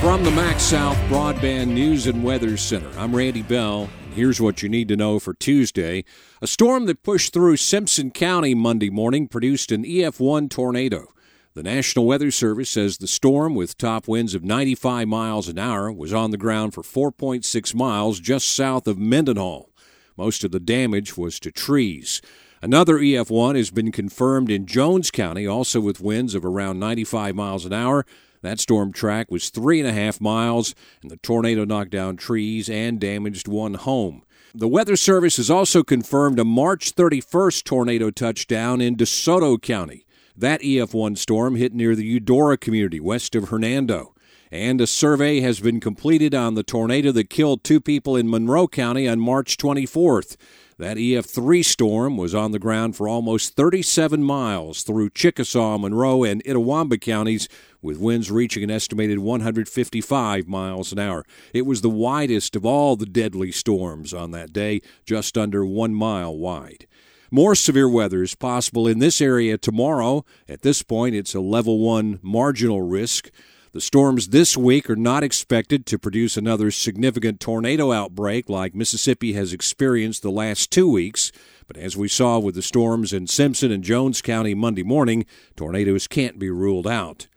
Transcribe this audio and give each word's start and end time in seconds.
From 0.00 0.24
the 0.24 0.30
MaxxSouth 0.30 0.96
Broadband 1.08 1.66
News 1.74 2.06
and 2.06 2.24
Weather 2.24 2.56
Center, 2.56 2.90
I'm 2.98 3.14
Randy 3.14 3.42
Bell. 3.42 3.90
And 4.02 4.14
here's 4.14 4.40
what 4.40 4.62
you 4.62 4.68
need 4.70 4.88
to 4.88 4.96
know 4.96 5.18
for 5.18 5.34
Tuesday. 5.34 6.04
A 6.40 6.46
storm 6.46 6.86
that 6.86 7.02
pushed 7.02 7.34
through 7.34 7.58
Simpson 7.58 8.10
County 8.10 8.54
Monday 8.54 8.88
morning 8.88 9.28
produced 9.28 9.70
an 9.70 9.84
EF1 9.84 10.48
tornado. 10.48 11.08
The 11.52 11.62
National 11.62 12.06
Weather 12.06 12.30
Service 12.30 12.70
says 12.70 12.96
the 12.96 13.06
storm, 13.06 13.54
with 13.54 13.76
top 13.76 14.08
winds 14.08 14.34
of 14.34 14.42
95 14.42 15.06
miles 15.06 15.48
an 15.50 15.58
hour, 15.58 15.92
was 15.92 16.14
on 16.14 16.30
the 16.30 16.38
ground 16.38 16.72
for 16.72 16.82
4.6 16.82 17.74
miles 17.74 18.20
just 18.20 18.50
south 18.50 18.86
of 18.86 18.96
Mendenhall. 18.96 19.68
Most 20.16 20.44
of 20.44 20.50
the 20.50 20.60
damage 20.60 21.18
was 21.18 21.38
to 21.40 21.52
trees. 21.52 22.22
Another 22.62 22.98
EF1 22.98 23.54
has 23.54 23.70
been 23.70 23.92
confirmed 23.92 24.50
in 24.50 24.64
Jones 24.64 25.10
County, 25.10 25.46
also 25.46 25.78
with 25.78 26.00
winds 26.00 26.34
of 26.34 26.46
around 26.46 26.78
95 26.78 27.34
miles 27.34 27.66
an 27.66 27.74
hour. 27.74 28.06
That 28.42 28.60
storm 28.60 28.92
track 28.92 29.30
was 29.30 29.50
three 29.50 29.80
and 29.80 29.88
a 29.88 29.92
half 29.92 30.20
miles, 30.20 30.74
and 31.02 31.10
the 31.10 31.18
tornado 31.18 31.64
knocked 31.64 31.90
down 31.90 32.16
trees 32.16 32.70
and 32.70 32.98
damaged 32.98 33.48
one 33.48 33.74
home. 33.74 34.22
The 34.54 34.68
Weather 34.68 34.96
Service 34.96 35.36
has 35.36 35.50
also 35.50 35.82
confirmed 35.82 36.38
a 36.38 36.44
March 36.44 36.94
31st 36.94 37.64
tornado 37.64 38.10
touchdown 38.10 38.80
in 38.80 38.96
DeSoto 38.96 39.60
County. 39.60 40.06
That 40.36 40.62
EF1 40.62 41.18
storm 41.18 41.56
hit 41.56 41.74
near 41.74 41.94
the 41.94 42.04
Eudora 42.04 42.56
community 42.56 42.98
west 42.98 43.34
of 43.34 43.50
Hernando. 43.50 44.14
And 44.52 44.80
a 44.80 44.86
survey 44.86 45.40
has 45.40 45.60
been 45.60 45.78
completed 45.78 46.34
on 46.34 46.54
the 46.54 46.64
tornado 46.64 47.12
that 47.12 47.30
killed 47.30 47.62
two 47.62 47.80
people 47.80 48.16
in 48.16 48.28
Monroe 48.28 48.66
County 48.66 49.06
on 49.06 49.20
March 49.20 49.56
24th. 49.56 50.36
That 50.76 50.96
EF3 50.96 51.64
storm 51.64 52.16
was 52.16 52.34
on 52.34 52.50
the 52.50 52.58
ground 52.58 52.96
for 52.96 53.06
almost 53.06 53.54
37 53.54 54.24
miles 54.24 54.82
through 54.82 55.10
Chickasaw, 55.10 55.78
Monroe, 55.78 56.24
and 56.24 56.42
Itawamba 56.42 57.00
counties, 57.00 57.48
with 57.80 57.98
winds 57.98 58.28
reaching 58.28 58.64
an 58.64 58.72
estimated 58.72 59.20
155 59.20 60.48
miles 60.48 60.90
an 60.90 60.98
hour. 60.98 61.24
It 61.54 61.64
was 61.64 61.82
the 61.82 61.88
widest 61.88 62.56
of 62.56 62.66
all 62.66 62.96
the 62.96 63.06
deadly 63.06 63.52
storms 63.52 64.12
on 64.12 64.32
that 64.32 64.52
day, 64.52 64.80
just 65.04 65.38
under 65.38 65.64
one 65.64 65.94
mile 65.94 66.36
wide. 66.36 66.88
More 67.30 67.54
severe 67.54 67.88
weather 67.88 68.24
is 68.24 68.34
possible 68.34 68.88
in 68.88 68.98
this 68.98 69.20
area 69.20 69.56
tomorrow. 69.56 70.24
At 70.48 70.62
this 70.62 70.82
point, 70.82 71.14
it's 71.14 71.34
a 71.34 71.40
level 71.40 71.78
one 71.78 72.18
marginal 72.22 72.82
risk. 72.82 73.30
The 73.72 73.80
storms 73.80 74.30
this 74.30 74.56
week 74.56 74.90
are 74.90 74.96
not 74.96 75.22
expected 75.22 75.86
to 75.86 75.98
produce 75.98 76.36
another 76.36 76.72
significant 76.72 77.38
tornado 77.38 77.92
outbreak 77.92 78.48
like 78.48 78.74
Mississippi 78.74 79.34
has 79.34 79.52
experienced 79.52 80.22
the 80.22 80.30
last 80.32 80.72
two 80.72 80.90
weeks. 80.90 81.30
But 81.68 81.76
as 81.76 81.96
we 81.96 82.08
saw 82.08 82.40
with 82.40 82.56
the 82.56 82.62
storms 82.62 83.12
in 83.12 83.28
Simpson 83.28 83.70
and 83.70 83.84
Jones 83.84 84.22
County 84.22 84.54
Monday 84.54 84.82
morning, 84.82 85.24
tornadoes 85.54 86.08
can't 86.08 86.36
be 86.36 86.50
ruled 86.50 86.88
out. 86.88 87.28